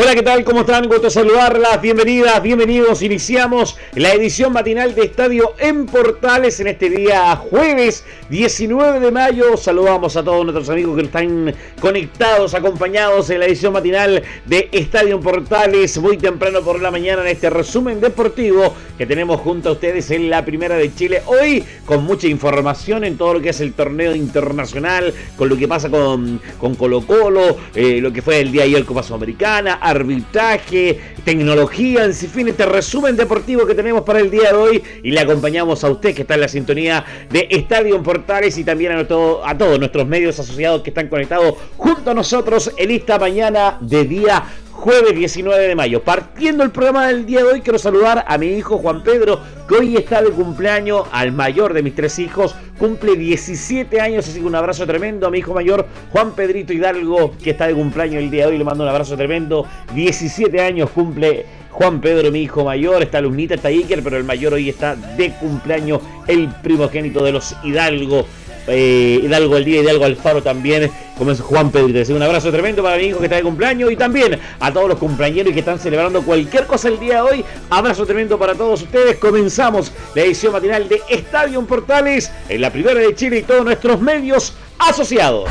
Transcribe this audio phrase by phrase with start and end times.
[0.00, 0.44] Hola, ¿qué tal?
[0.44, 0.86] ¿Cómo están?
[0.86, 1.82] Gusto saludarlas.
[1.82, 3.02] Bienvenidas, bienvenidos.
[3.02, 9.56] Iniciamos la edición matinal de Estadio en Portales en este día jueves 19 de mayo.
[9.56, 15.16] Saludamos a todos nuestros amigos que están conectados, acompañados en la edición matinal de Estadio
[15.16, 15.98] en Portales.
[15.98, 20.30] Muy temprano por la mañana en este resumen deportivo que tenemos junto a ustedes en
[20.30, 21.22] la Primera de Chile.
[21.26, 25.66] Hoy con mucha información en todo lo que es el torneo internacional, con lo que
[25.66, 26.40] pasa con,
[26.78, 32.48] Colo Colo, eh, lo que fue el día ayer Copa Sudamericana arbitraje, tecnología, en fin,
[32.48, 34.82] este resumen deportivo que tenemos para el día de hoy.
[35.02, 38.92] Y le acompañamos a usted que está en la sintonía de Estadio Portales y también
[38.92, 43.18] a, todo, a todos nuestros medios asociados que están conectados junto a nosotros en esta
[43.18, 44.44] mañana de día
[44.78, 46.04] jueves 19 de mayo.
[46.04, 49.74] Partiendo el programa del día de hoy, quiero saludar a mi hijo Juan Pedro, que
[49.74, 54.46] hoy está de cumpleaños, al mayor de mis tres hijos, cumple 17 años, así que
[54.46, 58.30] un abrazo tremendo a mi hijo mayor, Juan Pedrito Hidalgo, que está de cumpleaños el
[58.30, 62.64] día de hoy, le mando un abrazo tremendo, 17 años cumple Juan Pedro, mi hijo
[62.64, 67.32] mayor, está Lunita, está Iker, pero el mayor hoy está de cumpleaños, el primogénito de
[67.32, 68.26] los Hidalgo
[68.68, 72.14] eh, Hidalgo el día, Hidalgo Alfaro también, como es Juan Pedro.
[72.14, 74.98] Un abrazo tremendo para mi hijo que está de cumpleaños y también a todos los
[74.98, 77.44] cumpleaños que están celebrando cualquier cosa el día de hoy.
[77.70, 79.16] Abrazo tremendo para todos ustedes.
[79.16, 84.00] Comenzamos la edición matinal de Estadio Portales en la primera de Chile y todos nuestros
[84.00, 85.48] medios asociados.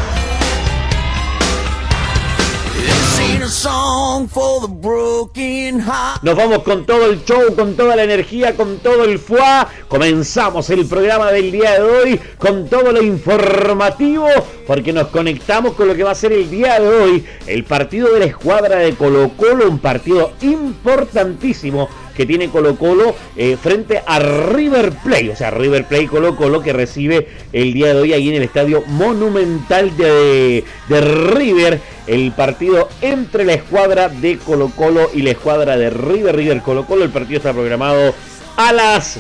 [6.22, 9.70] Nos vamos con todo el show, con toda la energía, con todo el fuá.
[9.88, 14.28] Comenzamos el programa del día de hoy con todo lo informativo,
[14.66, 18.12] porque nos conectamos con lo que va a ser el día de hoy, el partido
[18.14, 21.88] de la escuadra de Colo Colo, un partido importantísimo
[22.18, 26.62] que tiene Colo Colo eh, frente a River Plate, o sea, River Plate Colo Colo
[26.62, 32.32] que recibe el día de hoy ahí en el estadio monumental de, de River el
[32.32, 37.04] partido entre la escuadra de Colo Colo y la escuadra de River River Colo Colo.
[37.04, 38.16] El partido está programado
[38.56, 39.20] a las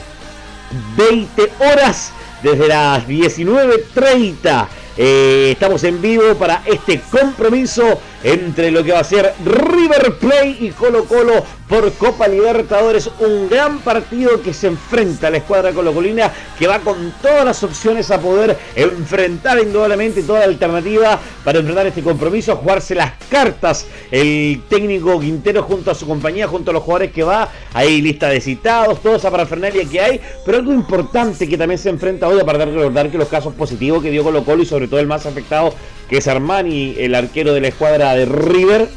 [0.97, 2.11] 20 horas
[2.41, 4.67] desde las 19.30.
[4.99, 10.57] Eh, estamos en vivo para este compromiso entre lo que va a ser River Plate
[10.59, 13.09] y Colo Colo por Copa Libertadores.
[13.19, 17.61] Un gran partido que se enfrenta a la escuadra colocolina que va con todas las
[17.63, 23.85] opciones a poder enfrentar indudablemente toda la alternativa para enfrentar este compromiso, jugarse las cartas.
[24.09, 28.29] El técnico Quintero junto a su compañía, junto a los jugadores que va, hay lista
[28.29, 32.41] de citados, toda esa parafernalia que hay, pero algo importante que también se enfrenta hoy,
[32.43, 35.25] para recordar que los casos positivos que dio Colo Colo y sobre todo el más
[35.25, 35.73] afectado
[36.09, 38.87] que es Armani, el arquero de la escuadra de River.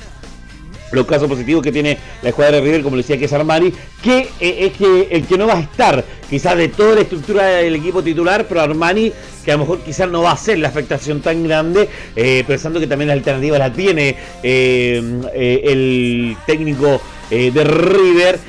[0.92, 4.28] Los casos positivos que tiene la escuadra de River, como decía, que es Armani, que
[4.40, 7.76] eh, es que el que no va a estar, quizás de toda la estructura del
[7.76, 9.12] equipo titular, pero Armani,
[9.44, 12.80] que a lo mejor quizás no va a ser la afectación tan grande, eh, pensando
[12.80, 18.40] que también la alternativa la tiene eh, el técnico de River,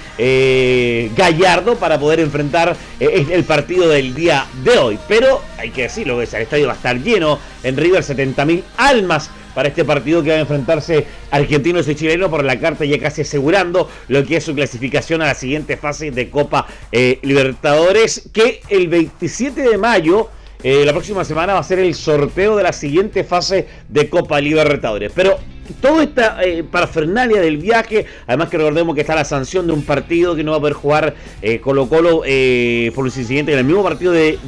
[1.16, 5.00] Gallardo, para poder enfrentar el partido del día de hoy.
[5.08, 9.30] Pero hay que decirlo, que el estadio va a estar lleno en River, 70.000 almas
[9.54, 13.22] para este partido que va a enfrentarse argentinos y chilenos por la carta ya casi
[13.22, 18.62] asegurando lo que es su clasificación a la siguiente fase de Copa eh, Libertadores que
[18.70, 20.30] el 27 de mayo
[20.64, 24.40] eh, la próxima semana va a ser el sorteo de la siguiente fase de Copa
[24.40, 25.12] Libertadores.
[25.16, 25.40] Pero
[25.74, 29.84] toda esta eh, parafernalia del viaje, además que recordemos que está la sanción de un
[29.84, 33.60] partido que no va a poder jugar eh, Colo Colo eh, por los incidentes en
[33.60, 34.40] el mismo partido de,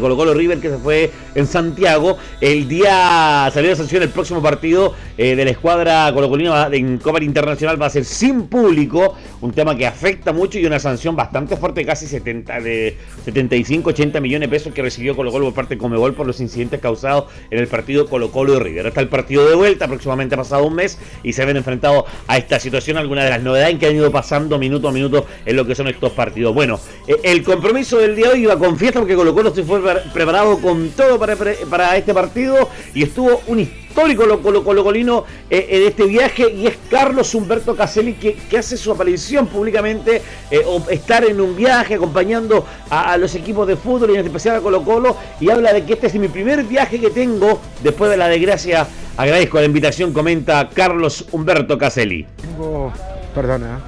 [0.00, 4.42] Colo Colo River que se fue en Santiago, el día salió la sanción el próximo
[4.42, 9.76] partido de la escuadra colocolina en Copa Internacional va a ser sin público, un tema
[9.76, 14.56] que afecta mucho y una sanción bastante fuerte, casi 70, de 75, 80 millones de
[14.56, 17.68] pesos que recibió Colo Colo por parte de Comebol por los incidentes causados en el
[17.68, 18.88] partido Colo Colo y River.
[18.88, 22.58] Hasta el partido de vuelta, próximamente pasado un mes y se ven enfrentados a esta
[22.58, 22.96] situación.
[22.96, 25.86] Algunas de las novedades que han ido pasando minuto a minuto en lo que son
[25.86, 26.52] estos partidos.
[26.52, 29.62] Bueno, eh, el compromiso del día de hoy iba con fiesta porque Colo Colo se
[29.62, 29.80] fue
[30.12, 31.36] preparado con todo para,
[31.70, 33.60] para este partido y estuvo un
[33.92, 38.90] histórico colo colocolino eh, en este viaje y es Carlos Humberto Caselli que, hace su
[38.90, 44.16] aparición públicamente eh, o estar en un viaje acompañando a, los equipos de fútbol y
[44.16, 47.10] en especial a Colo Colo y habla de que este es mi primer viaje que
[47.10, 48.86] tengo después de la desgracia.
[49.18, 52.26] Agradezco la invitación comenta Carlos Humberto Caselli.
[52.40, 52.90] Tengo
[53.34, 53.78] perdona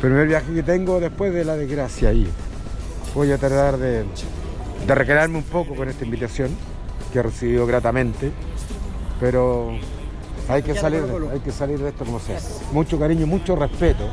[0.00, 2.28] primer viaje que tengo después de la desgracia y
[3.16, 4.04] voy a tratar de,
[4.86, 6.50] de recrearme un poco con esta invitación
[7.12, 8.30] que he recibido gratamente
[9.22, 9.70] pero
[10.48, 12.40] Hay que, salir, hay que salir de esto como sea.
[12.72, 14.04] Mucho cariño, mucho respeto.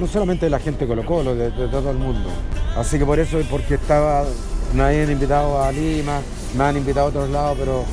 [0.00, 2.30] No solamente de la gente de Colo Colo, de, todo el mundo.
[2.74, 4.24] Así que por eso, porque estaba,
[4.74, 6.22] me habían invitado a Lima,
[6.56, 7.84] me han invitado a otros lados, pero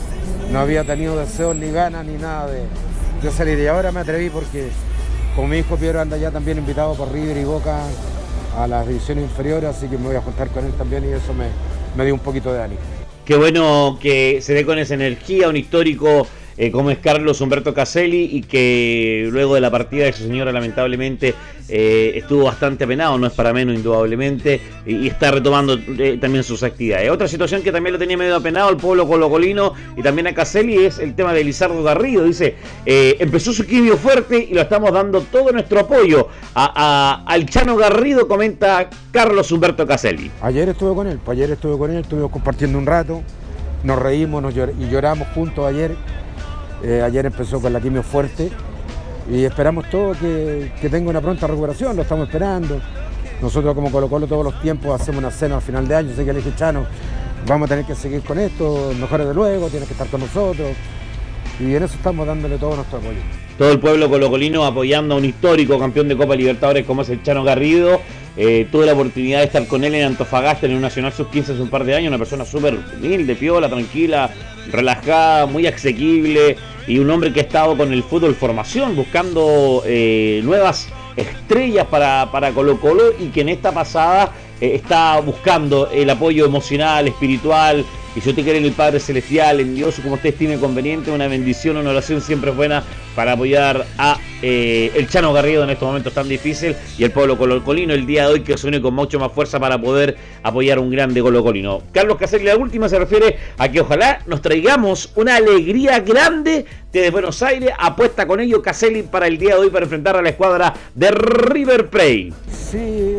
[0.49, 2.61] no había tenido deseos ni ganas ni nada de,
[3.21, 3.59] de salir.
[3.59, 4.69] Y ahora me atreví porque
[5.35, 7.81] como mi hijo Piero anda ya también invitado por River y Boca
[8.57, 11.33] a las divisiones inferiores, así que me voy a juntar con él también y eso
[11.33, 11.47] me,
[11.97, 12.79] me dio un poquito de ánimo.
[13.27, 16.25] Qué bueno que se dé con esa energía, un histórico
[16.57, 21.35] eh, es Carlos Humberto Caselli y que luego de la partida de su señora lamentablemente
[21.69, 26.63] eh, estuvo bastante apenado, no es para menos indudablemente, y, está retomando eh, también sus
[26.63, 27.11] actividades.
[27.11, 30.85] Otra situación que también lo tenía medio apenado el pueblo colocolino y también a Caselli
[30.85, 32.23] es el tema de Lizardo Garrido.
[32.23, 32.55] Dice,
[32.85, 36.29] empezó su quimio fuerte y lo estamos dando todo nuestro apoyo.
[36.55, 40.31] A, al Chano Garrido comenta Carlos Humberto Caselli.
[40.41, 43.21] Ayer estuve con él, pues ayer estuve con él, estuvimos compartiendo un rato,
[43.83, 45.95] nos reímos y lloramos juntos ayer
[46.83, 48.49] eh, ayer empezó con la quimio fuerte
[49.31, 52.79] y esperamos todo que, tenga una pronta recuperación, lo estamos esperando.
[53.41, 56.25] Nosotros como Colo Colo todos los tiempos hacemos una cena al final de año, sé
[56.25, 56.85] que le dije Chano,
[57.45, 60.69] vamos a tener que seguir con esto, mejores de luego, tienes que estar con nosotros.
[61.59, 63.19] Y en eso estamos dándole todo nuestro apoyo.
[63.57, 67.23] Todo el pueblo colocolino apoyando a un histórico campeón de Copa Libertadores como es el
[67.23, 67.99] Chano Garrido.
[68.39, 71.61] Eh, tuve la oportunidad de estar con él en Antofagasta en un Nacional Sub-15 hace
[71.61, 74.29] un par de años, una persona súper humilde, piola, tranquila,
[74.71, 76.55] relajada, muy asequible
[76.87, 82.29] y un hombre que ha estado con el fútbol formación buscando eh, nuevas estrellas para,
[82.31, 84.31] para Colo Colo y que en esta pasada
[84.61, 87.83] eh, está buscando el apoyo emocional, espiritual,
[88.15, 91.27] y si usted quiere en el Padre Celestial, en Dios, como usted estime conveniente, una
[91.27, 92.83] bendición, una oración siempre buena
[93.15, 97.37] para apoyar a eh, el Chano Garrido en estos momentos tan difíciles y el pueblo
[97.37, 100.79] colocolino el día de hoy que se une con mucho más fuerza para poder apoyar
[100.79, 101.81] un grande colocolino.
[101.91, 107.09] Carlos Caselli, la última se refiere a que ojalá nos traigamos una alegría grande desde
[107.11, 107.71] Buenos Aires.
[107.79, 111.11] Apuesta con ello Caselli para el día de hoy para enfrentar a la escuadra de
[111.11, 112.33] River Plate.
[112.51, 113.13] Sí,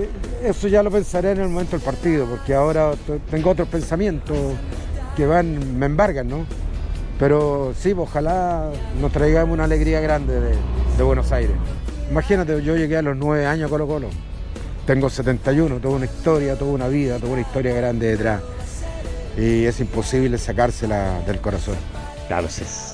[0.44, 2.92] eso ya lo pensaré en el momento del partido, porque ahora
[3.30, 4.36] tengo otros pensamientos
[5.16, 6.46] que van, me embargan, ¿no?
[7.18, 8.70] Pero sí, ojalá
[9.00, 11.54] nos traigamos una alegría grande de, Buenos Aires.
[12.10, 14.08] Imagínate, yo llegué a los nueve años a Colo Colo.
[14.86, 18.40] Tengo 71, toda una historia, toda una vida, toda una historia grande detrás.
[19.36, 21.76] Y es imposible sacársela del corazón.
[22.26, 22.48] Claro,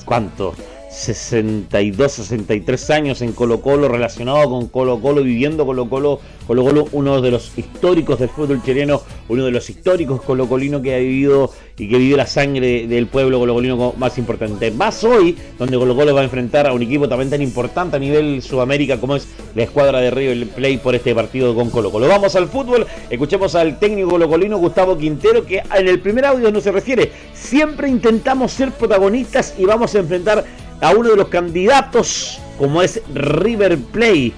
[0.05, 0.53] ¿cuánto?
[0.95, 6.87] 62, 63 años en Colo Colo, relacionado con Colo Colo, viviendo Colo Colo, Colo Colo,
[6.93, 11.51] uno de los históricos del fútbol chileno, uno de los históricos colocolinos que ha vivido
[11.77, 14.71] y que vive la sangre del pueblo colocolino más importante.
[14.71, 17.99] Más hoy, donde Colo Colo va a enfrentar a un equipo también tan importante a
[17.99, 22.07] nivel Sudamérica como es la escuadra de River Play por este partido con Colo Colo.
[22.07, 26.61] Vamos al fútbol, escuchemos al técnico colocolino Gustavo Quintero que en el primer audio no
[26.61, 30.45] se refiere, siempre intentamos ser protagonistas y vamos a enfrentar
[30.81, 34.33] a uno de los candidatos como es River Play.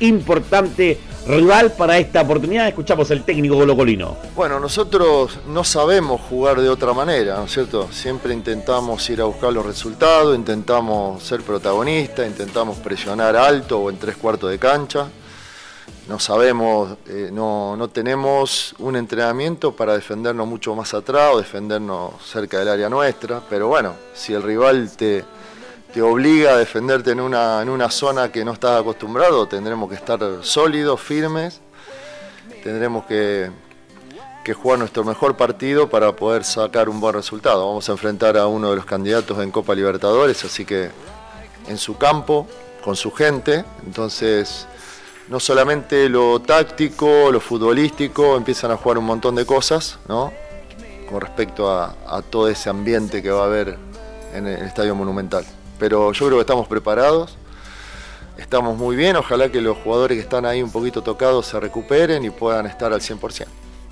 [0.00, 2.68] Importante rival para esta oportunidad.
[2.68, 4.16] Escuchamos el técnico colocolino.
[4.34, 7.88] Bueno, nosotros no sabemos jugar de otra manera, ¿no es cierto?
[7.92, 13.98] Siempre intentamos ir a buscar los resultados, intentamos ser protagonistas, intentamos presionar alto o en
[13.98, 15.08] tres cuartos de cancha.
[16.08, 22.14] No sabemos, eh, no, no tenemos un entrenamiento para defendernos mucho más atrás o defendernos
[22.24, 25.24] cerca del área nuestra, pero bueno, si el rival te,
[25.92, 29.96] te obliga a defenderte en una, en una zona que no estás acostumbrado, tendremos que
[29.96, 31.60] estar sólidos, firmes,
[32.62, 33.50] tendremos que,
[34.44, 37.66] que, jugar nuestro mejor partido para poder sacar un buen resultado.
[37.66, 40.90] Vamos a enfrentar a uno de los candidatos en Copa Libertadores, así que
[41.66, 42.46] en su campo,
[42.84, 44.66] con su gente, entonces
[45.28, 50.32] no solamente lo táctico, lo futbolístico, empiezan a jugar un montón de cosas, ¿no?
[51.08, 53.76] Con respecto a, a todo ese ambiente que va a haber
[54.32, 55.44] en el Estadio Monumental
[55.80, 57.36] pero yo creo que estamos preparados,
[58.36, 62.22] estamos muy bien, ojalá que los jugadores que están ahí un poquito tocados se recuperen
[62.22, 63.46] y puedan estar al 100%.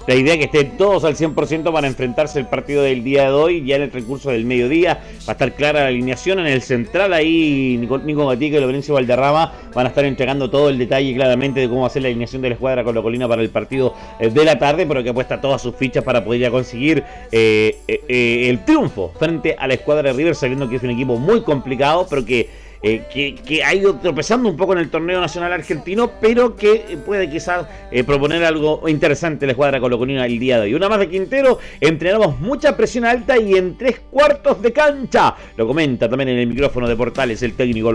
[0.08, 3.30] La idea es que estén todos al 100% para enfrentarse el partido del día de
[3.32, 5.02] hoy, ya en el recurso del mediodía.
[5.28, 6.38] Va a estar clara la alineación.
[6.38, 10.78] En el central, ahí Nico, Nico y Lorenzo Valderrama van a estar entregando todo el
[10.78, 13.42] detalle claramente de cómo va a ser la alineación de la escuadra con Colina para
[13.42, 16.50] el partido eh, de la tarde, pero que apuesta todas sus fichas para poder ya
[16.50, 20.88] conseguir eh, eh, el triunfo frente a la escuadra de River, sabiendo que es un
[20.88, 22.48] equipo muy complicado, pero que
[22.82, 27.28] eh, que, ha ido tropezando un poco en el torneo nacional argentino, pero que puede
[27.28, 30.75] quizás eh, proponer algo interesante la escuadra colocolina el día de hoy.
[30.75, 35.35] Una más de Quintero, entrenamos mucha presión alta y en tres cuartos de cancha.
[35.56, 37.92] Lo comenta también en el micrófono de Portales el técnico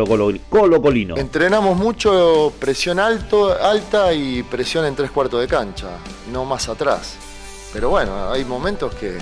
[0.50, 1.18] colocolino.
[1.18, 5.98] Entrenamos mucho presión alto, alta y presión en tres cuartos de cancha,
[6.32, 7.18] no más atrás.
[7.72, 9.18] Pero bueno, hay momentos que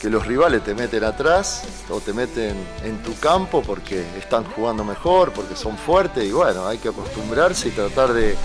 [0.00, 4.84] que los rivales te meten atrás o te meten en tu campo porque están jugando
[4.84, 8.36] mejor, porque son fuertes y bueno, hay que acostumbrarse y tratar de,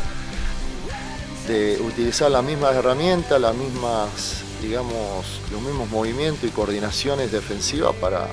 [1.48, 8.28] de utilizar las mismas herramientas, las mismas, digamos, los mismos movimientos y coordinaciones defensivas para,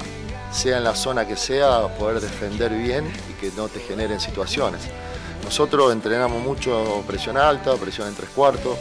[0.51, 4.81] sea en la zona que sea, poder defender bien y que no te generen situaciones.
[5.45, 8.79] Nosotros entrenamos mucho presión alta, presión en tres cuartos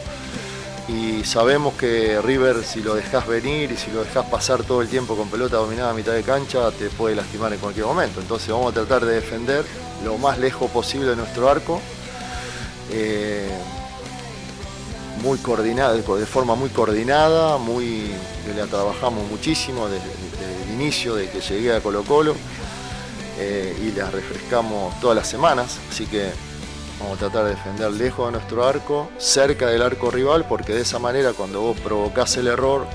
[0.90, 4.88] y sabemos que River si lo dejas venir y si lo dejas pasar todo el
[4.88, 8.20] tiempo con pelota dominada a mitad de cancha te puede lastimar en cualquier momento.
[8.20, 9.64] Entonces vamos a tratar de defender
[10.04, 11.80] lo más lejos posible de nuestro arco.
[12.90, 13.48] Eh,
[15.22, 18.10] muy coordinada, de forma muy coordinada, muy,
[18.56, 20.06] la trabajamos muchísimo desde,
[20.64, 22.34] el inicio de que llegué a Colo Colo
[23.38, 26.30] eh, y la refrescamos todas las semanas, así que
[27.00, 30.82] Vamos a tratar de defender lejos de nuestro arco, cerca del arco rival, porque de
[30.82, 32.86] esa manera cuando vos provocás el error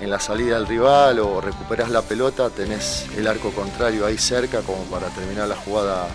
[0.00, 4.60] en la salida del rival o recuperás la pelota, tenés el arco contrario ahí cerca
[4.60, 6.08] como para terminar la jugada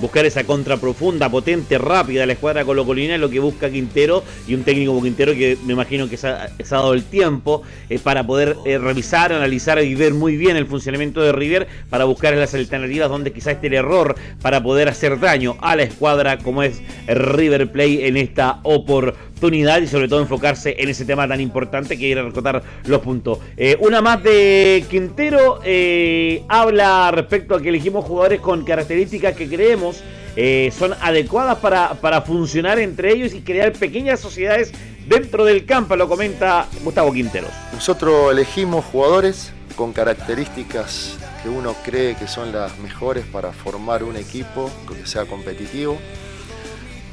[0.00, 4.54] Buscar esa contra profunda, potente, rápida, la escuadra colocolina es lo que busca Quintero y
[4.54, 8.26] un técnico como Quintero que me imagino que se ha, dado el tiempo eh, para
[8.26, 12.54] poder eh, revisar, analizar y ver muy bien el funcionamiento de River para buscar las
[12.54, 16.80] alternativas donde quizás esté el error para poder hacer daño a la escuadra como es
[17.06, 22.08] River Play en esta oportunidad y sobre todo enfocarse en ese tema tan importante que
[22.08, 23.38] ir a recortar los puntos.
[23.56, 29.48] Eh, una más de Quintero eh, habla respecto a que elegimos jugadores con características que
[29.48, 30.02] creemos
[30.36, 34.72] eh, son adecuadas para, para funcionar entre ellos y crear pequeñas sociedades
[35.06, 37.50] dentro del campo, lo comenta Gustavo Quinteros.
[37.72, 44.16] Nosotros elegimos jugadores con características que uno cree que son las mejores para formar un
[44.16, 45.98] equipo que sea competitivo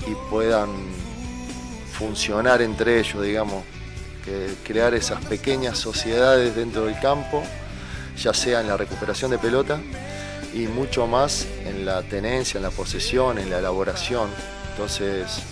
[0.08, 0.70] y puedan
[2.02, 3.64] funcionar entre ellos, digamos,
[4.66, 7.44] crear esas pequeñas sociedades dentro del campo,
[8.18, 9.80] ya sea en la recuperación de pelota
[10.52, 14.30] y mucho más en la tenencia, en la posesión, en la elaboración.
[14.72, 15.44] Entonces,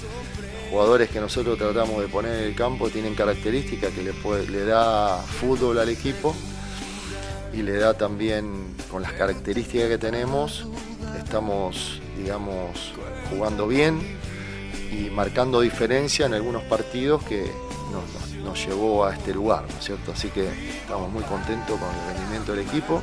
[0.72, 5.78] jugadores que nosotros tratamos de poner en el campo tienen características que le da fútbol
[5.78, 6.36] al equipo
[7.54, 10.66] y le da también, con las características que tenemos,
[11.16, 12.94] estamos, digamos,
[13.30, 14.19] jugando bien
[14.92, 17.46] y marcando diferencia en algunos partidos que
[18.44, 20.12] nos, llevó a este lugar, ¿no es cierto?
[20.12, 20.48] Así que
[20.82, 23.02] estamos muy contentos con el rendimiento del equipo.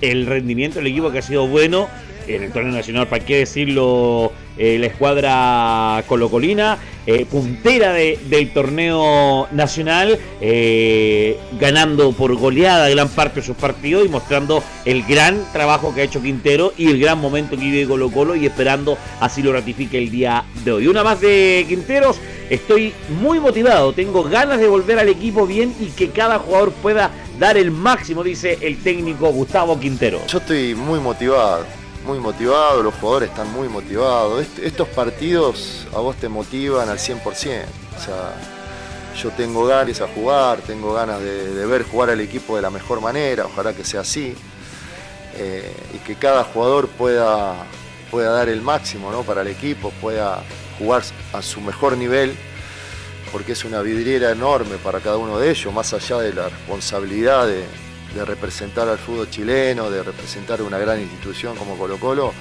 [0.00, 1.88] El rendimiento del equipo que ha sido bueno
[2.26, 4.32] en el torneo nacional, ¿para qué decirlo?
[4.58, 13.40] Eh, la escuadra colocolina, eh, puntera del torneo nacional, eh, ganando por goleada gran parte
[13.40, 17.20] de sus partidos y mostrando el gran trabajo que ha hecho Quintero y el gran
[17.20, 20.88] momento que vive Colo Colo y esperando así lo ratifique el día de hoy.
[20.88, 22.18] Una más de Quinteros,
[22.48, 27.10] estoy muy motivado, tengo ganas de volver al equipo bien y que cada jugador pueda
[27.38, 30.22] dar el máximo, dice el técnico Gustavo Quintero.
[30.28, 31.66] Yo estoy muy motivado
[32.06, 34.46] muy motivado, los jugadores están muy motivados.
[34.62, 37.24] estos partidos a vos te motivan al 100%.
[37.24, 38.34] O sea,
[39.20, 43.00] yo tengo ganas a jugar, tengo ganas de, ver jugar al equipo de la mejor
[43.00, 44.34] manera, ojalá que sea así.
[45.38, 47.56] Eh, y que cada jugador pueda,
[48.10, 49.22] pueda dar el máximo ¿no?
[49.22, 50.42] para el equipo, pueda
[50.78, 52.34] jugar a su mejor nivel,
[53.32, 57.46] porque es una vidriera enorme para cada uno de ellos, más allá de la responsabilidad
[57.46, 57.64] de,
[58.14, 62.32] de representar al fútbol chileno, de representar una gran institución como Colo Colo,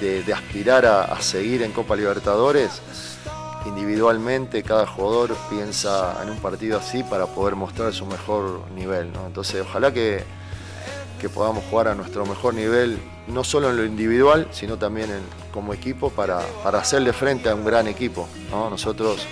[0.00, 2.82] de, aspirar a, seguir en Copa Libertadores,
[3.66, 9.12] individualmente cada jugador piensa en un partido así para poder mostrar su mejor nivel.
[9.26, 10.24] Entonces ojalá que,
[11.20, 15.08] que, podamos jugar a nuestro mejor nivel, no solo en lo individual, sino también
[15.52, 18.28] como equipo para, para hacerle frente a un gran equipo.
[18.50, 19.24] Nosotros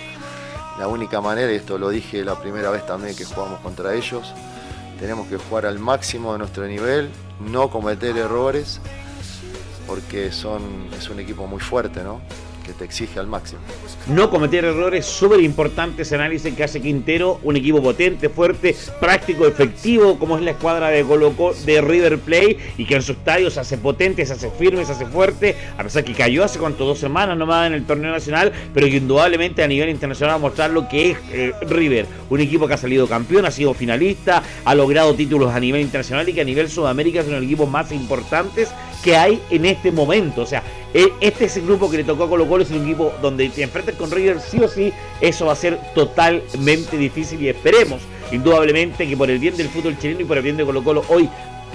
[0.79, 4.33] la única manera, y esto lo dije la primera vez también que jugamos contra ellos,
[5.01, 8.79] tenemos que jugar al máximo de nuestro nivel, no cometer errores,
[9.87, 10.61] porque son,
[10.95, 12.21] es un equipo muy fuerte, ¿no?
[12.65, 13.61] Que te exige al máximo.
[14.07, 19.45] No cometer errores, súper importante ese análisis que hace Quintero, un equipo potente, fuerte, práctico,
[19.45, 21.33] efectivo, como es la escuadra de Colo
[21.65, 24.93] de River Play, y que en su estadio se hace potente, se hace firme, se
[24.93, 28.51] hace fuerte, a pesar que cayó hace cuánto, dos semanas nomás en el torneo nacional,
[28.73, 32.39] pero que indudablemente a nivel internacional va a mostrar lo que es eh, River, un
[32.39, 36.33] equipo que ha salido campeón, ha sido finalista, ha logrado títulos a nivel internacional y
[36.33, 38.69] que a nivel Sudamérica de los equipos más importantes
[39.03, 40.41] que hay en este momento.
[40.41, 42.83] O sea, e, este es el grupo que le tocó a Colo Colo, es un
[42.83, 47.41] equipo donde te enfrentas con River sí o sí, eso va a ser totalmente difícil
[47.41, 50.65] y esperemos, indudablemente, que por el bien del fútbol chileno y por el bien de
[50.65, 51.29] Colo Colo hoy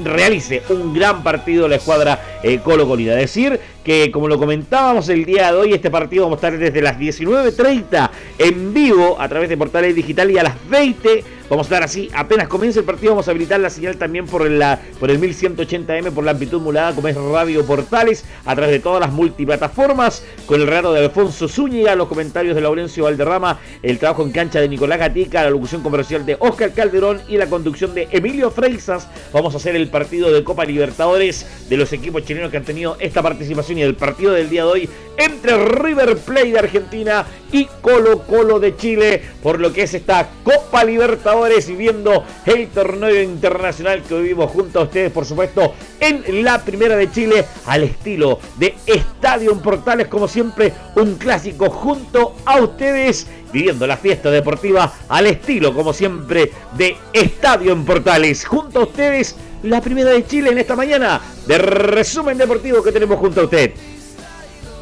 [0.04, 3.14] realice un gran partido la escuadra eh, Colo Colina.
[3.14, 6.82] Decir que, como lo comentábamos el día de hoy, este partido vamos a estar desde
[6.82, 11.74] las 19.30 en vivo a través de portales digital y a las 20 Vamos a
[11.74, 15.12] dar así, apenas comience el partido, vamos a habilitar la señal también por, la, por
[15.12, 19.12] el 1180M, por la amplitud modulada, como es Radio Portales, a través de todas las
[19.12, 24.32] multiplataformas, con el rato de Alfonso Zúñiga, los comentarios de Laurencio Valderrama, el trabajo en
[24.32, 28.50] cancha de Nicolás Gatica, la locución comercial de Oscar Calderón y la conducción de Emilio
[28.50, 29.06] Freixas.
[29.32, 32.96] Vamos a hacer el partido de Copa Libertadores de los equipos chilenos que han tenido
[32.98, 37.66] esta participación y el partido del día de hoy entre River Plate de Argentina y
[37.80, 41.35] Colo Colo de Chile por lo que es esta Copa Libertadores
[41.68, 46.96] y viendo el torneo internacional que vivimos junto a ustedes, por supuesto, en la primera
[46.96, 53.86] de Chile al estilo de Estadio Portales, como siempre, un clásico junto a ustedes viviendo
[53.86, 58.46] la fiesta deportiva al estilo, como siempre, de Estadio en Portales.
[58.46, 63.18] Junto a ustedes, la primera de Chile en esta mañana de resumen deportivo que tenemos
[63.18, 63.72] junto a usted.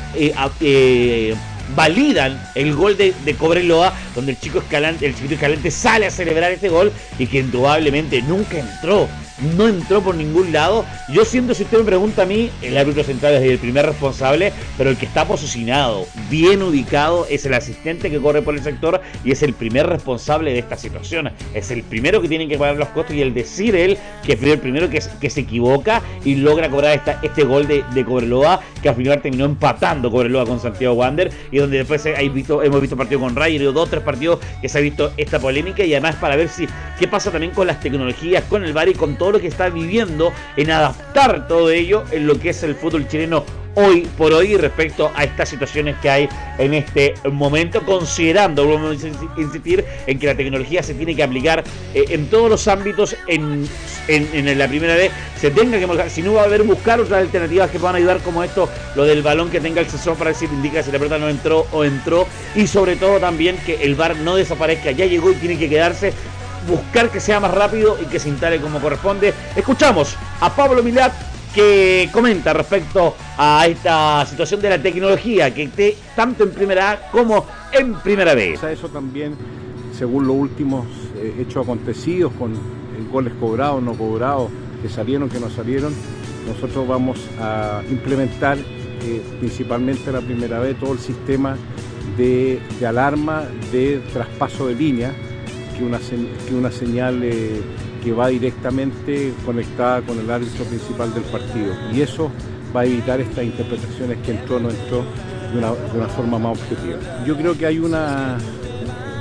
[1.75, 6.51] validan el gol de, Cobreloa donde el chico Escalante, el chiquito Escalante sale a celebrar
[6.51, 9.08] este gol y que indudablemente nunca entró
[9.58, 10.86] no entró por ningún lado.
[11.10, 14.54] Yo siento, si usted me pregunta a mí, el árbitro central es el primer responsable,
[14.78, 19.01] pero el que está posicionado, bien ubicado, es el asistente que corre por el sector
[19.24, 21.32] y es el primer responsable de esta situación.
[21.54, 24.53] Es el primero que tiene que pagar los costos y el decir él que fue
[24.53, 28.62] el primero que, que se equivoca y logra cobrar esta, este gol de, de, Cobreloa,
[28.81, 32.81] que al final terminó empatando Cobreloa con Santiago Wander y donde después hay visto, hemos
[32.81, 36.15] visto partido con y dos tres partidos que se ha visto esta polémica y además
[36.15, 36.67] para ver si
[37.00, 39.69] qué pasa también con las tecnologías, con el VAR y con todo lo que está
[39.69, 43.43] viviendo en adaptar todo ello en lo que es el fútbol chileno
[43.75, 49.40] hoy por hoy respecto a estas situaciones que hay en este momento, considerando, vamos a
[49.42, 53.68] insistir, en que la tecnología se tiene que aplicar eh, en todos los ámbitos en,
[54.07, 57.22] en, la primera vez, se tenga que buscar, si no va a haber buscar otras
[57.22, 60.50] alternativas que puedan ayudar como esto, lo del balón que tenga el sensor para decir
[60.51, 64.16] indica si la pelota no entró o entró, y sobre todo también que el bar
[64.18, 66.14] no desaparezca, ya llegó y tiene que quedarse.
[66.68, 69.34] Buscar que sea más rápido y que se instale como corresponde.
[69.55, 75.98] Escuchamos a Pablo Milat que comenta respecto a esta situación de la tecnología que esté
[76.16, 78.53] tanto en primera A como en primera B.
[78.53, 79.35] Eso también,
[79.98, 80.85] según los últimos
[81.18, 82.53] eh, hechos acontecidos con
[83.11, 84.50] goles cobrados, no cobrados,
[84.81, 85.94] que salieron, que no salieron,
[86.48, 91.57] nosotros vamos a implementar eh, principalmente la primera vez todo el sistema
[92.18, 95.11] de, alarma de traspaso de línea
[95.81, 96.00] una,
[96.48, 97.61] que una señal eh,
[98.01, 101.74] que va directamente conectada con el árbitro principal del partido.
[101.94, 102.31] Y eso
[102.75, 105.03] va a evitar estas interpretaciones que entró o no entró
[105.51, 106.98] de una, forma más objetiva.
[107.25, 108.37] Yo creo que hay una.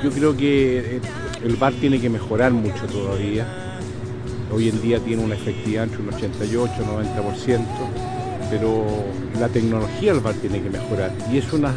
[0.03, 1.01] Yo creo que eh,
[1.43, 3.45] el VAR tiene que mejorar mucho todavía.
[4.51, 7.65] Hoy en día tiene una efectividad entre un 88 y 90%,
[8.49, 8.85] pero
[9.39, 11.11] la tecnología del VAR tiene que mejorar.
[11.31, 11.73] Y es una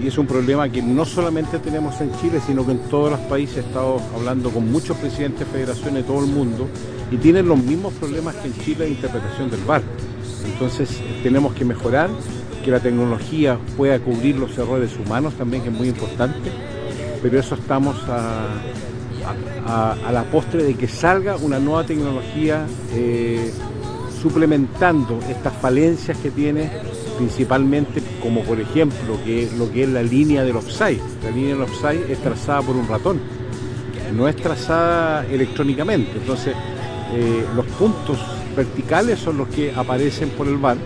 [0.00, 3.20] y es un problema que no solamente tenemos en Chile, sino que en todos los
[3.20, 6.68] países he estado hablando con muchos presidentes de federaciones de todo el mundo
[7.10, 9.82] y tienen los mismos problemas que en Chile de interpretación del VAR.
[10.44, 12.10] Entonces tenemos que mejorar,
[12.64, 16.50] que la tecnología pueda cubrir los errores humanos también, que es muy importante,
[17.22, 18.48] pero eso estamos a,
[20.12, 23.50] la postre de que salga una nueva tecnología eh,
[24.22, 26.70] suplementando estas falencias que tiene
[27.16, 31.00] principalmente como por ejemplo que lo que es la línea del offside.
[31.22, 33.20] La línea del offside es trazada por un ratón,
[34.14, 36.12] no es trazada electrónicamente.
[36.16, 36.54] Entonces,
[37.14, 38.18] eh, los puntos
[38.56, 40.76] verticales son los que aparecen por el bar,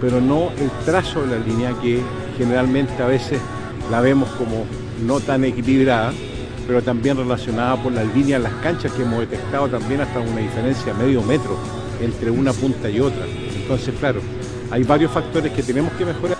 [0.00, 2.00] pero no el trazo de la línea que
[2.36, 3.40] generalmente a veces
[3.90, 4.64] la vemos como
[5.06, 6.12] no tan equilibrada,
[6.66, 10.40] pero también relacionada por la línea de las canchas que hemos detectado también hasta una
[10.40, 11.58] diferencia de medio metro
[12.00, 13.24] entre una punta y otra.
[13.26, 14.20] Entonces, claro,
[14.70, 16.39] hay varios factores que tenemos que mejorar.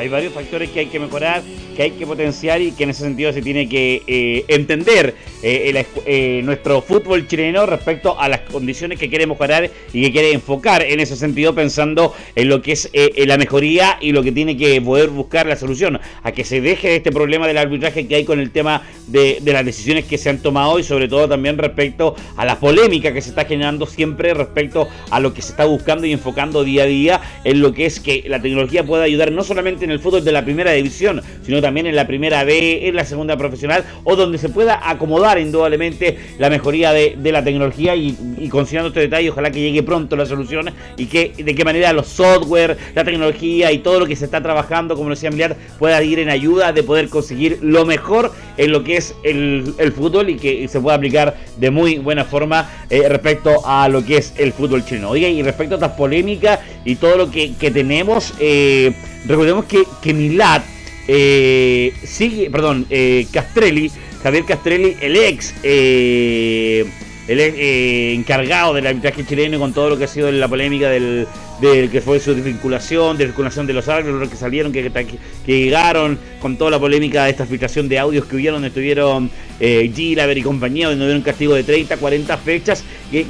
[0.00, 1.42] Hay varios factores que hay que mejorar,
[1.76, 5.84] que hay que potenciar y que en ese sentido se tiene que eh, entender eh,
[6.06, 10.82] eh, nuestro fútbol chileno respecto a las condiciones que quiere mejorar y que quiere enfocar
[10.82, 12.90] en ese sentido pensando en lo que es
[13.26, 16.88] la mejoría y lo que tiene que poder buscar la solución, a que se deje
[16.88, 20.16] de este problema del arbitraje que hay con el tema de, de las decisiones que
[20.16, 23.84] se han tomado y sobre todo también respecto a la polémica que se está generando
[23.84, 27.74] siempre respecto a lo que se está buscando y enfocando día a día en lo
[27.74, 30.72] que es que la tecnología pueda ayudar no solamente en el fútbol de la primera
[30.72, 34.88] división, sino también en la primera B, en la segunda profesional, o donde se pueda
[34.88, 40.16] acomodar indudablemente la mejoría de, la tecnología y, considerando este detalle, ojalá que llegue pronto
[40.16, 44.16] la solución y que de qué manera los software, la tecnología y todo lo que
[44.16, 48.32] se está trabajando, como decía Emiliar, pueda ir en ayuda de poder conseguir lo mejor
[48.56, 52.70] en lo que es el, fútbol y que se pueda aplicar de muy buena forma
[52.90, 55.10] eh, respecto a lo que es el fútbol chino.
[55.10, 58.92] Oiga, y respecto a estas polémicas y todo lo que, tenemos, eh,
[59.26, 60.62] recordemos que, que Milat
[61.08, 63.90] eh, sigue, perdón, eh, Castrelli,
[64.22, 66.86] Javier Castrelli, el ex, eh,
[67.30, 71.28] el eh, encargado del arbitraje chileno con todo lo que ha sido la polémica del,
[71.60, 76.72] que fue su desvinculación, desvinculación de los árbitros que salieron, que, que, llegaron, con toda
[76.72, 79.30] la polémica de esta filtración de audios que hubieron, donde estuvieron
[79.60, 82.82] eh, Gilaver y compañía, donde hubo un castigo de 30, 40 fechas.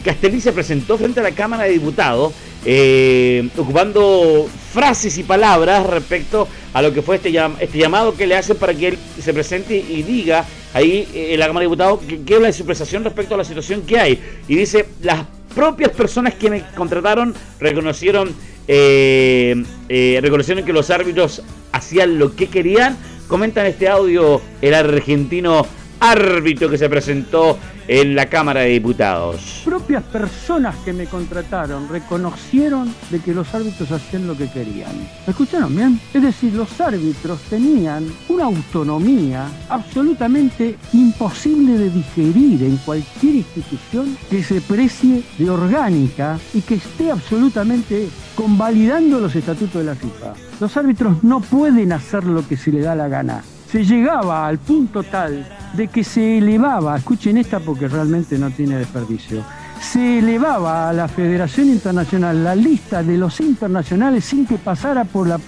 [0.03, 2.33] Castelli se presentó frente a la Cámara de Diputados,
[2.65, 8.37] eh, ocupando frases y palabras respecto a lo que fue este, este llamado que le
[8.37, 10.45] hacen para que él se presente y diga
[10.75, 13.45] ahí eh, en la Cámara de Diputados que, habla de su prestación respecto a la
[13.45, 14.21] situación que hay.
[14.49, 18.35] Y dice, las propias personas que me contrataron reconocieron,
[18.69, 21.43] eh, eh, reconocieron que los árbitros
[21.73, 22.97] hacían lo que querían.
[23.27, 25.67] Comentan este audio el argentino
[26.01, 29.63] árbitro que se presentó en la Cámara de Diputados.
[29.65, 34.93] Propias personas que me contrataron reconocieron de que los árbitros hacían lo que querían.
[35.27, 36.01] ¿Me escucharon bien?
[36.15, 44.43] Es decir, los árbitros tenían una autonomía absolutamente imposible de digerir en cualquier institución que
[44.43, 50.35] se precie de orgánica y que esté absolutamente convalidando los estatutos de la FIFA.
[50.61, 54.59] Los árbitros no pueden hacer lo que se le da la gana se llegaba al
[54.59, 59.45] punto tal de que se elevaba, escuchen esta porque realmente no tiene desperdicio,
[59.81, 65.29] se elevaba a la Federación Internacional la lista de los internacionales sin que pasara por
[65.29, 65.39] la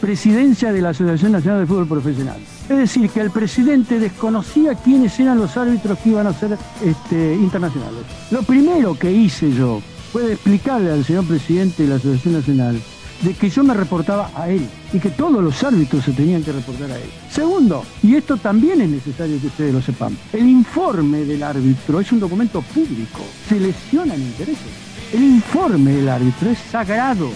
[0.00, 2.38] presidencia de la Asociación Nacional de Fútbol Profesional.
[2.68, 7.34] Es decir, que el presidente desconocía quiénes eran los árbitros que iban a ser este,
[7.34, 8.02] internacionales.
[8.30, 9.80] Lo primero que hice yo
[10.12, 12.80] fue explicarle al señor presidente de la Asociación Nacional
[13.22, 16.52] de que yo me reportaba a él y que todos los árbitros se tenían que
[16.52, 17.10] reportar a él.
[17.30, 22.12] Segundo, y esto también es necesario que ustedes lo sepan, el informe del árbitro es
[22.12, 24.92] un documento público, se lesionan intereses.
[25.12, 27.30] El informe del árbitro es sagrado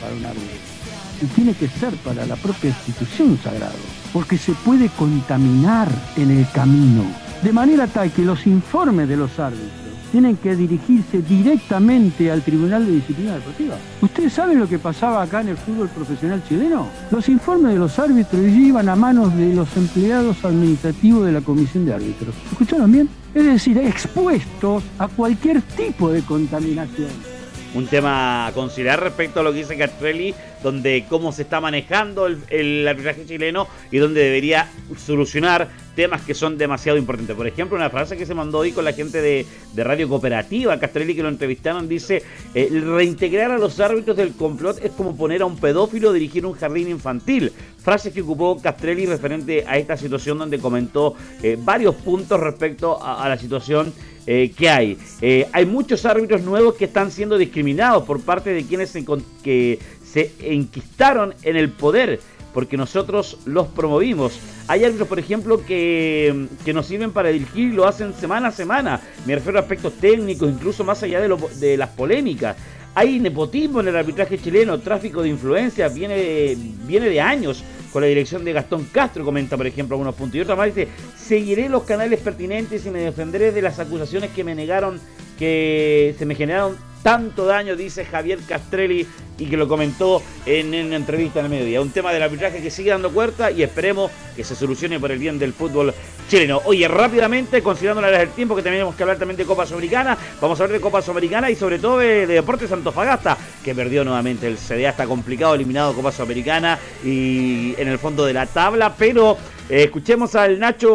[0.00, 0.76] para un árbitro
[1.22, 3.72] y tiene que ser para la propia institución sagrado,
[4.12, 7.04] porque se puede contaminar en el camino,
[7.42, 12.86] de manera tal que los informes de los árbitros tienen que dirigirse directamente al Tribunal
[12.86, 13.76] de Disciplina Deportiva.
[14.00, 16.88] ¿Ustedes saben lo que pasaba acá en el fútbol profesional chileno?
[17.10, 21.86] Los informes de los árbitros iban a manos de los empleados administrativos de la Comisión
[21.86, 22.34] de Árbitros.
[22.50, 23.08] ¿Escucharon bien?
[23.34, 27.35] Es decir, expuestos a cualquier tipo de contaminación
[27.76, 32.26] un tema a considerar respecto a lo que dice Castrelli, donde cómo se está manejando
[32.26, 37.36] el, arbitraje chileno y donde debería solucionar temas que son demasiado importantes.
[37.36, 41.14] Por ejemplo, una frase que se mandó hoy con la gente de, Radio Cooperativa, Castrelli
[41.14, 42.22] que lo entrevistaron, dice,
[42.54, 46.54] eh, reintegrar a los árbitros del complot es como poner a un pedófilo dirigir un
[46.54, 47.52] jardín infantil.
[47.78, 53.28] Frase que ocupó Castrelli referente a esta situación donde comentó eh, varios puntos respecto a
[53.28, 53.92] la situación
[54.26, 54.98] eh, que hay.
[55.20, 59.04] Eh, hay muchos árbitros nuevos que están siendo discriminados por parte de quienes se,
[59.42, 62.20] que se enquistaron en el poder,
[62.52, 64.38] porque nosotros los promovimos.
[64.66, 68.52] Hay árbitros, por ejemplo, que, que nos sirven para dirigir y lo hacen semana a
[68.52, 69.00] semana.
[69.26, 72.56] Me refiero a aspectos técnicos, incluso más allá de, de las polémicas.
[72.96, 77.62] Hay nepotismo en el arbitraje chileno, tráfico de influencia, viene, viene de años
[77.96, 80.36] con la dirección de Gastón Castro, comenta por ejemplo algunos puntos.
[80.36, 84.44] Y otra más dice, seguiré los canales pertinentes y me defenderé de las acusaciones que
[84.44, 85.00] me negaron,
[85.38, 89.06] que se me generaron tanto daño, dice Javier Castrelli,
[89.38, 91.80] y que lo comentó en, una entrevista en el mediodía.
[91.80, 95.20] Un tema del arbitraje que sigue dando cuerda y esperemos que se solucione por el
[95.20, 95.94] bien del fútbol
[96.28, 96.62] chileno.
[96.64, 100.58] Oye, rápidamente, considerando la del tiempo, que tenemos que hablar también de Copa Sudamericana, vamos
[100.58, 104.56] a hablar de Copa Sudamericana y sobre todo de, Deportes Antofagasta, que perdió nuevamente el
[104.56, 109.38] CDA, está complicado, eliminado Copa Sudamericana y en el fondo de la tabla, pero
[109.70, 110.90] eh, escuchemos al Nacho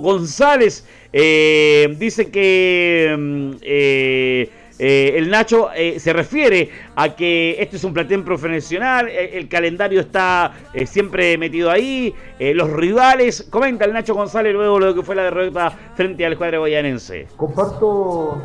[0.00, 3.12] González, eh, dice que...
[3.18, 4.50] Mm, eh,
[4.84, 10.00] Eh, el Nacho eh, se refiere a que este es un plantel profesional, el calendario
[10.00, 10.54] está
[10.86, 13.46] siempre metido ahí, los rivales.
[13.48, 17.28] Comenta el Nacho González luego lo que fue la derrota frente al cuadro guayanense.
[17.36, 18.42] Comparto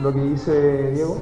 [0.00, 1.20] lo que dice Diego.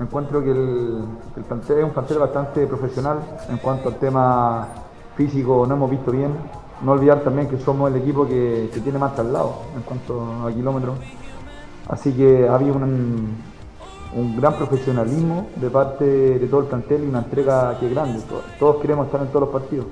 [0.00, 1.04] encuentro que el,
[1.36, 3.18] el es un plantel bastante profesional
[3.50, 4.66] en cuanto al tema
[5.14, 6.32] físico, no hemos visto bien
[6.82, 10.98] no olvidar también que somos el equipo que, tiene más traslado en cuanto a kilómetros.
[11.88, 13.56] Así que ha habido un,
[14.38, 18.20] gran profesionalismo de parte de todo el plantel y una entrega que es grande.
[18.58, 19.86] Todos queremos estar en todos los partidos.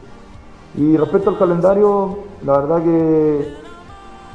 [0.76, 3.54] Y respecto al calendario, la verdad que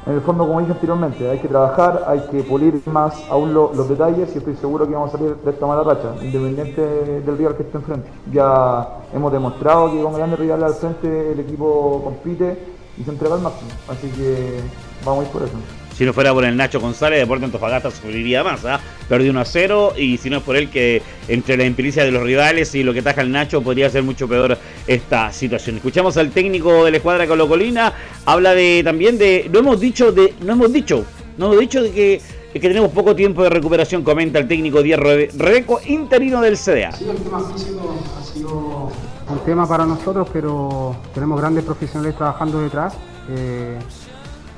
[0.05, 3.89] en el fondo, como dije anteriormente, hay que trabajar, hay que pulir más aún los
[3.89, 6.81] detalles y estoy seguro que vamos a salir de esta mala racha, independiente
[7.21, 8.09] del rival que esté enfrente.
[8.31, 12.57] Ya hemos demostrado que con grandes rivales al frente el equipo compite
[12.97, 14.61] y se entrega al máximo, así que
[15.05, 15.78] vamos a ir por eso.
[15.99, 18.63] Si no fuera por el Nacho González, Deporte Antofagasta sufriría más.
[18.63, 18.79] ¿ah?
[19.09, 22.11] Perdió 1 a 0 y si no es por él que entre la impericia de
[22.11, 24.57] los rivales y lo que taja el Nacho podría ser mucho peor
[24.87, 25.75] esta situación.
[25.75, 27.91] Escuchamos al técnico de la escuadra Colocolina,
[28.25, 31.03] habla de también de, no hemos dicho, de, no hemos dicho,
[31.37, 32.21] no hemos dicho de que
[32.53, 36.93] que tenemos poco tiempo de recuperación, comenta el técnico Díaz Rebeco, interino del CDA.
[36.93, 38.89] Sí, el tema físico ha sido
[39.29, 42.93] un tema para nosotros, pero tenemos grandes profesionales trabajando detrás.
[43.29, 43.77] Eh,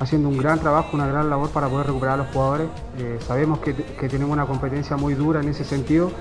[0.02, 2.68] haciendo un gran trabajo, una gran labor para poder recuperar a los jugadores.
[2.98, 6.12] Eh, sabemos que, tenemos una competencia muy dura en ese sentido,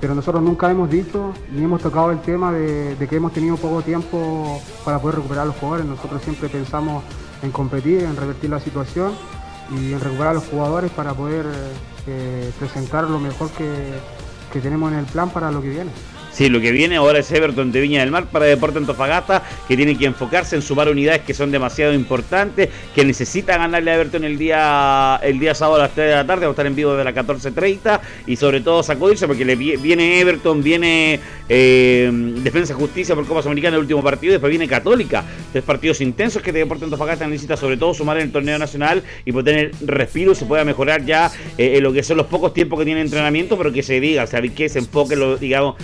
[0.00, 3.82] pero nosotros nunca hemos dicho ni hemos tocado el tema de, que hemos tenido poco
[3.82, 5.84] tiempo para poder recuperar a los jugadores.
[5.84, 7.04] Nosotros siempre pensamos
[7.42, 9.12] en competir, en revertir la situación
[9.70, 11.44] y en recuperar a los jugadores para poder
[12.06, 15.90] eh, presentar lo mejor que tenemos en el plan para lo que viene.
[16.38, 19.76] Sí, lo que viene ahora es Everton de Viña del Mar para Deporte Antofagasta, que
[19.76, 24.22] tiene que enfocarse en sumar unidades que son demasiado importantes, que necesita ganarle a Everton
[24.22, 26.76] el día el día sábado a las 3 de la tarde, va a estar en
[26.76, 32.72] vivo de las 14.30 y sobre todo sacudirse porque le viene Everton, viene eh, Defensa
[32.72, 35.24] Justicia por Copa Sudamericana el último partido, después viene Católica.
[35.50, 39.32] Tres partidos intensos que Deporte Antofagasta necesita sobre todo sumar en el torneo nacional y
[39.32, 42.78] poder tener respiro, se pueda mejorar ya eh, en lo que son los pocos tiempos
[42.78, 45.74] que tiene entrenamiento, pero que se diga, o que se enfoque, lo, digamos,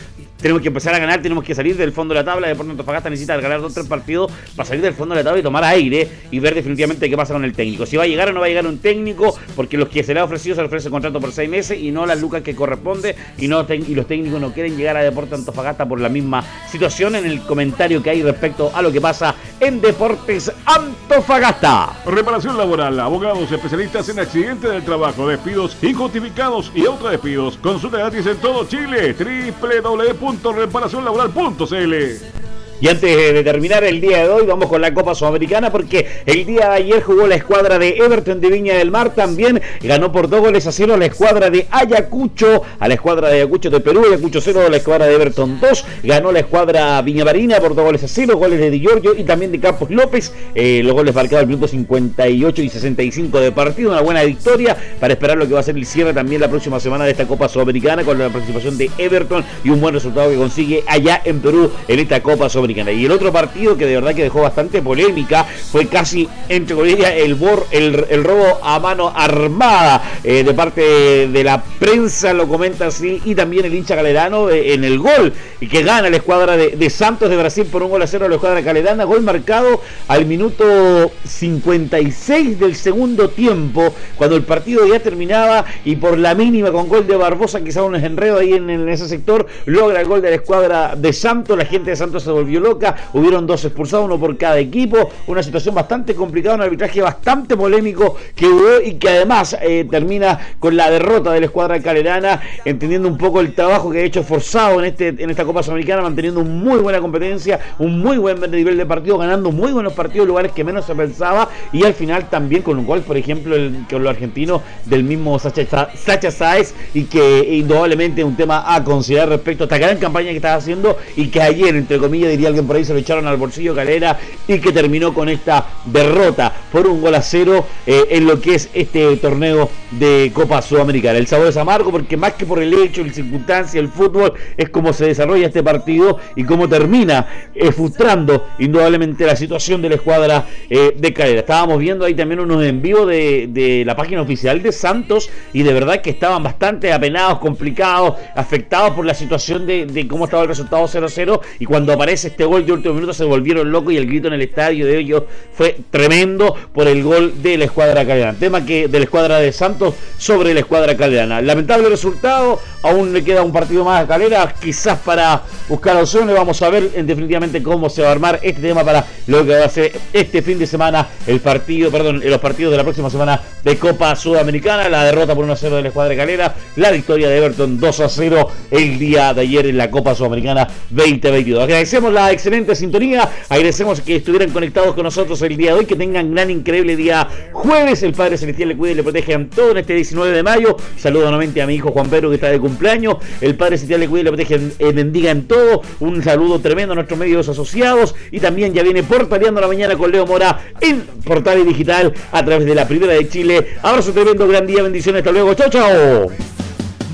[0.45, 2.49] tenemos que empezar a ganar, tenemos que salir del fondo de la tabla.
[2.49, 5.41] Deportes Antofagasta necesita ganar dos o tres partidos para salir del fondo de la tabla
[5.41, 7.87] y tomar aire y ver definitivamente qué pasa con el técnico.
[7.87, 10.13] Si va a llegar o no va a llegar un técnico, porque los que se
[10.13, 12.55] le ha ofrecido se le ofrece contrato por seis meses y no las lucas que
[12.55, 16.45] corresponde y, no y los técnicos no quieren llegar a Deportes Antofagasta por la misma
[16.71, 22.03] situación en el comentario que hay respecto a lo que pasa en Deportes Antofagasta.
[22.05, 27.57] Reparación laboral, abogados especialistas en accidentes del trabajo, despidos injustificados y autodespidos.
[27.57, 29.15] Consulta gratis en todo Chile.
[29.15, 32.44] www www.reparacionlaboral.cl
[32.81, 36.45] y antes de terminar el día de hoy, vamos con la Copa Sudamericana porque el
[36.45, 39.15] día de ayer jugó la escuadra de Everton de Viña del Mar.
[39.15, 43.37] También ganó por dos goles a cero la escuadra de Ayacucho, a la escuadra de
[43.37, 44.05] Ayacucho de Perú.
[44.07, 45.85] Ayacucho cero, la escuadra de Everton 2.
[46.03, 49.25] Ganó la escuadra Viña Marina por dos goles a cero, goles de Di Giorgio y
[49.25, 50.33] también de Campos López.
[50.55, 53.93] Eh, los goles marcados al minuto 58 y 65 de partido.
[53.93, 56.81] Una buena victoria para esperar lo que va a ser el cierre también la próxima
[56.81, 60.37] semana de esta Copa Sudamericana con la participación de Everton y un buen resultado que
[60.37, 62.74] consigue allá en Perú en esta Copa Sudamericana.
[62.75, 67.13] Y el otro partido que de verdad que dejó bastante polémica fue casi, entre comillas,
[67.15, 67.37] el,
[67.71, 73.37] el, robo a mano armada eh, de parte de la prensa, lo comenta así, y
[73.37, 75.33] también el hincha galerano eh, en el gol
[75.71, 78.35] que gana la escuadra de, Santos de Brasil por un gol a cero a la
[78.35, 85.65] escuadra galerana, gol marcado al minuto 56 del segundo tiempo, cuando el partido ya terminaba
[85.85, 89.09] y por la mínima con gol de Barbosa, quizá un enredo ahí en, en ese
[89.09, 92.54] sector, logra el gol de la escuadra de Santos, la gente de Santos se volvió
[92.61, 97.57] loca, hubieron dos expulsados, uno por cada equipo, una situación bastante complicada, un arbitraje bastante
[97.57, 102.41] polémico que hubo y que además eh, termina con la derrota de la escuadra calerana,
[102.65, 106.03] entendiendo un poco el trabajo que ha hecho forzado en, este, en esta Copa Sudamericana,
[106.03, 110.53] manteniendo muy buena competencia, un muy buen nivel de partido, ganando muy buenos partidos, lugares
[110.53, 114.03] que menos se pensaba y al final también con un gol, por ejemplo, el, con
[114.03, 119.65] los argentinos del mismo Sacha, Sacha Sáez y que indudablemente un tema a considerar respecto
[119.65, 122.77] a esta gran campaña que está haciendo y que ayer, entre comillas, diría alguien por
[122.77, 127.01] ahí se lo echaron al bolsillo Calera y que terminó con esta derrota por un
[127.01, 131.19] gol a cero eh, en lo que es este torneo de Copa Sudamericana.
[131.19, 134.69] El sabor es amargo porque más que por el hecho, la circunstancia, el fútbol, es
[134.69, 139.95] como se desarrolla este partido y cómo termina eh, frustrando indudablemente la situación de la
[139.97, 141.41] escuadra eh, de Calera.
[141.41, 145.73] Estábamos viendo ahí también unos en vivo de, la página oficial de Santos y de
[145.73, 150.49] verdad que estaban bastante apenados, complicados, afectados por la situación de, de cómo estaba el
[150.49, 154.07] resultado 0-0 y cuando aparece este gol de último minuto se volvieron locos y el
[154.07, 155.23] grito en el estadio de ellos
[155.57, 158.37] fue tremendo por el gol de la escuadra calderana.
[158.37, 161.41] Tema que de la escuadra de Santos sobre la escuadra calderana.
[161.41, 166.35] Lamentable resultado, aún le queda un partido más a Calera, quizás para buscar opciones.
[166.35, 169.57] Vamos a ver en definitivamente cómo se va a armar este tema para lo que
[169.57, 173.11] va a ser este fin de semana el partido, perdón, los partidos de la próxima
[173.11, 177.29] semana de Copa Sudamericana, la derrota por 1 0 de la escuadra Calera, la victoria
[177.29, 181.63] de Everton 2 a 0 el día de ayer en la Copa Sudamericana 2022.
[181.63, 185.97] Agradecemos la excelente sintonía, agradecemos que estuvieran conectados con nosotros el día de hoy, que
[185.97, 189.73] tengan gran increíble día jueves, el Padre Celestial le cuide y le protege a todo
[189.73, 190.77] en este 19 de mayo.
[190.97, 194.09] Saludo nuevamente a mi hijo Juan Pedro que está de cumpleaños, el Padre Celestial le
[194.09, 195.83] cuide y le protege, eh, bendiga en todo.
[196.01, 200.11] Un saludo tremendo a nuestros medios asociados y también ya viene portaleando la mañana con
[200.11, 203.77] Leo Mora en Portal Digital a través de la Primera de Chile.
[203.83, 206.27] Abrazo tremendo, gran día, bendiciones, hasta luego, chao, chao.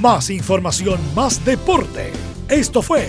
[0.00, 2.10] Más información, más deporte.
[2.48, 3.08] Esto fue